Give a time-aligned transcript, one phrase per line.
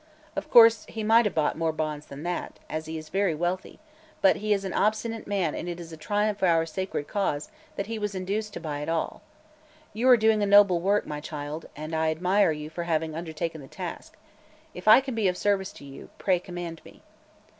[0.35, 3.77] Of course, he might have bought more bonds than that, as he is very wealthy,
[4.19, 7.51] but he is an obstinate man and it is a triumph for our sacred cause
[7.75, 9.21] that he was induced to buy at all.
[9.93, 13.61] You are doing a noble work, my child, and I admire you for having undertaken
[13.61, 14.17] the task.
[14.73, 17.03] If I can be of service to you, pray command me."